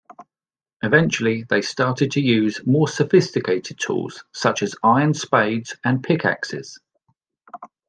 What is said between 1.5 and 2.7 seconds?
started to use